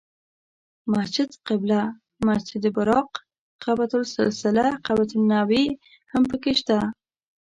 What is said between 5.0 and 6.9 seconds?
النبی هم په کې شته.